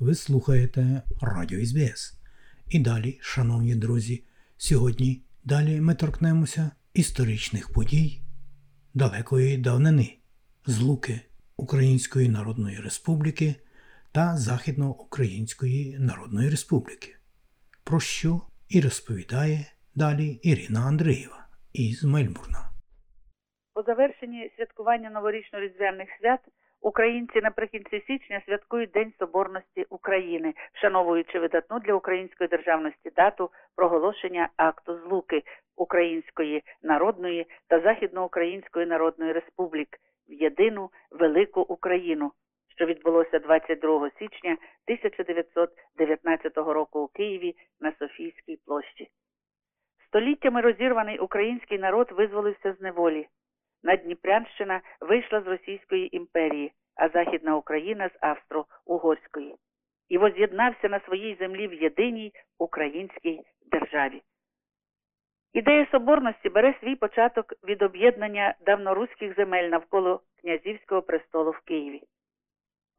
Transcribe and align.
Ви 0.00 0.14
слухаєте 0.14 1.02
Радіо 1.22 1.64
СБС. 1.64 2.20
І 2.68 2.78
далі, 2.78 3.18
шановні 3.20 3.74
друзі, 3.74 4.24
сьогодні 4.56 5.22
далі 5.44 5.80
ми 5.80 5.94
торкнемося 5.94 6.70
історичних 6.94 7.72
подій 7.72 8.22
далекої 8.94 9.58
давнини, 9.58 10.18
злуки 10.66 11.20
Української 11.56 12.28
Народної 12.28 12.80
Республіки 12.80 13.54
та 14.12 14.36
Західноукраїнської 14.36 15.98
Народної 15.98 16.50
Республіки, 16.50 17.16
про 17.84 18.00
що 18.00 18.40
і 18.68 18.80
розповідає 18.80 19.66
далі 19.94 20.26
Ірина 20.42 20.80
Андрієва 20.80 21.46
із 21.72 22.04
Мельбурна. 22.04 22.70
По 23.74 23.82
завершенні 23.82 24.50
святкування 24.56 25.10
новорічно-різдвяних 25.10 26.08
свят 26.20 26.40
українці 26.80 27.40
наприкінці 27.40 28.02
січня 28.06 28.42
святкують 28.46 28.90
День 28.90 29.12
Соборності 29.18 29.86
України, 29.90 30.54
вшановуючи 30.72 31.38
видатну 31.38 31.80
для 31.80 31.94
української 31.94 32.48
державності 32.48 33.10
дату 33.16 33.50
проголошення 33.76 34.48
акту 34.56 34.98
злуки 34.98 35.42
Української 35.76 36.62
Народної 36.82 37.46
та 37.68 37.80
Західноукраїнської 37.80 38.86
Народної 38.86 39.32
Республік 39.32 39.88
в 40.28 40.32
єдину 40.32 40.90
велику 41.10 41.60
Україну, 41.60 42.32
що 42.76 42.86
відбулося 42.86 43.38
22 43.38 44.10
січня 44.18 44.52
1919 44.52 46.56
року 46.56 47.00
у 47.00 47.08
Києві 47.08 47.56
на 47.80 47.92
Софійській 47.98 48.58
площі. 48.66 49.08
Століттями 50.06 50.60
розірваний 50.60 51.18
український 51.18 51.78
народ 51.78 52.12
визволився 52.12 52.72
з 52.72 52.80
неволі. 52.80 53.26
Надніпрянщина 53.82 54.80
вийшла 55.00 55.40
з 55.40 55.46
Російської 55.46 56.16
імперії, 56.16 56.72
а 56.96 57.08
Західна 57.08 57.56
Україна 57.56 58.08
з 58.08 58.18
Австро-Угорської 58.20 59.54
і 60.08 60.18
воз'єднався 60.18 60.88
на 60.88 61.00
своїй 61.00 61.34
землі 61.34 61.68
в 61.68 61.74
єдиній 61.74 62.32
українській 62.58 63.40
державі. 63.72 64.22
Ідея 65.52 65.86
соборності 65.90 66.48
бере 66.48 66.74
свій 66.80 66.96
початок 66.96 67.54
від 67.64 67.82
об'єднання 67.82 68.54
давноруських 68.66 69.36
земель 69.36 69.68
навколо 69.68 70.20
князівського 70.40 71.02
престолу 71.02 71.50
в 71.50 71.60
Києві. 71.60 72.02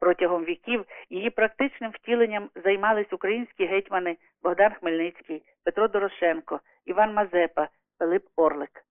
Протягом 0.00 0.44
віків 0.44 0.84
її 1.10 1.30
практичним 1.30 1.90
втіленням 1.90 2.50
займались 2.64 3.12
українські 3.12 3.64
гетьмани 3.66 4.16
Богдан 4.42 4.72
Хмельницький, 4.72 5.42
Петро 5.64 5.88
Дорошенко, 5.88 6.60
Іван 6.84 7.14
Мазепа, 7.14 7.68
Пилип 7.98 8.26
Орлик. 8.36 8.84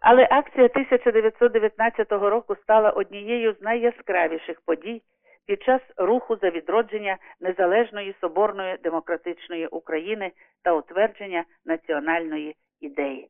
Але 0.00 0.28
акція 0.30 0.64
1919 0.66 2.12
року 2.12 2.56
стала 2.56 2.90
однією 2.90 3.52
з 3.52 3.62
найяскравіших 3.62 4.60
подій 4.60 5.02
під 5.46 5.62
час 5.62 5.82
руху 5.96 6.36
за 6.36 6.50
відродження 6.50 7.18
незалежної 7.40 8.14
соборної 8.20 8.76
демократичної 8.76 9.66
України 9.66 10.32
та 10.64 10.72
утвердження 10.72 11.44
національної 11.64 12.56
ідеї. 12.80 13.28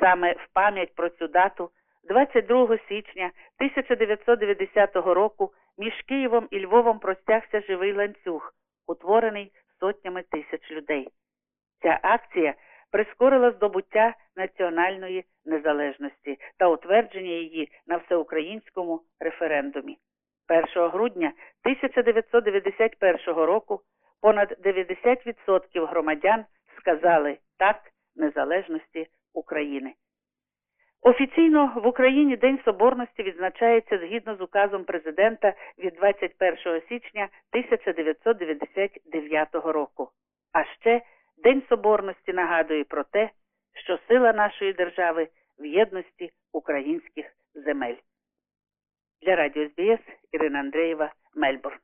Саме 0.00 0.32
в 0.32 0.46
пам'ять 0.52 0.94
про 0.94 1.08
цю 1.08 1.28
дату, 1.28 1.70
22 2.08 2.78
січня 2.88 3.30
1990 3.58 5.14
року, 5.14 5.52
між 5.78 6.02
Києвом 6.02 6.48
і 6.50 6.60
Львовом 6.60 6.98
простягся 6.98 7.60
живий 7.60 7.92
ланцюг, 7.92 8.52
утворений 8.86 9.52
сотнями 9.80 10.22
тисяч 10.22 10.70
людей. 10.70 11.08
Ця 11.82 12.00
акція 12.02 12.54
прискорила 12.92 13.50
здобуття 13.50 14.14
національної 14.36 15.24
незалежності 15.44 16.38
та 16.58 16.68
утвердження 16.68 17.30
її 17.30 17.68
на 17.86 17.96
всеукраїнському 17.96 19.00
референдумі. 19.20 19.98
1 20.48 20.90
грудня 20.90 21.32
1991 21.64 23.34
року 23.34 23.80
понад 24.20 24.56
90% 24.64 25.86
громадян 25.86 26.44
сказали 26.78 27.38
так 27.58 27.76
незалежності 28.16 29.06
України. 29.34 29.94
Офіційно 31.02 31.72
в 31.84 31.86
Україні 31.86 32.36
День 32.36 32.58
Соборності 32.64 33.22
відзначається 33.22 33.98
згідно 33.98 34.36
з 34.36 34.40
указом 34.40 34.84
президента 34.84 35.54
від 35.78 35.94
21 35.94 36.56
січня 36.88 37.28
1999 37.52 39.48
року. 39.54 40.10
День 41.42 41.62
Соборності 41.68 42.32
нагадує 42.32 42.84
про 42.84 43.04
те, 43.04 43.30
що 43.74 43.98
сила 44.08 44.32
нашої 44.32 44.72
держави 44.72 45.28
в 45.58 45.66
єдності 45.66 46.30
українських 46.52 47.26
земель. 47.54 47.96
Для 49.22 49.36
радіо 49.36 49.68
СБС 49.68 50.00
Ірина 50.32 50.58
Андреєва, 50.58 51.12
Мельбурн. 51.34 51.78